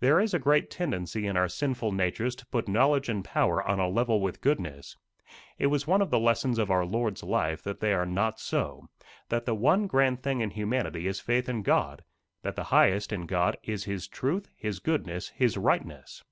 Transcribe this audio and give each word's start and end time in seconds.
There 0.00 0.20
is 0.20 0.34
a 0.34 0.38
great 0.38 0.70
tendency 0.70 1.26
in 1.26 1.34
our 1.34 1.48
sinful 1.48 1.92
natures 1.92 2.34
to 2.36 2.44
put 2.44 2.68
knowledge 2.68 3.08
and 3.08 3.24
power 3.24 3.66
on 3.66 3.80
a 3.80 3.88
level 3.88 4.20
with 4.20 4.42
goodness. 4.42 4.98
It 5.58 5.68
was 5.68 5.86
one 5.86 6.02
of 6.02 6.10
the 6.10 6.18
lessons 6.20 6.58
of 6.58 6.70
our 6.70 6.84
Lord's 6.84 7.22
life 7.22 7.62
that 7.62 7.80
they 7.80 7.94
are 7.94 8.04
not 8.04 8.38
so; 8.38 8.90
that 9.30 9.46
the 9.46 9.54
one 9.54 9.86
grand 9.86 10.22
thing 10.22 10.42
in 10.42 10.50
humanity 10.50 11.06
is 11.06 11.20
faith 11.20 11.48
in 11.48 11.62
God; 11.62 12.04
that 12.42 12.54
the 12.54 12.64
highest 12.64 13.14
in 13.14 13.24
God 13.24 13.56
is 13.62 13.84
his 13.84 14.06
truth, 14.06 14.46
his 14.58 14.78
goodness, 14.78 15.30
his 15.30 15.56
rightness. 15.56 16.22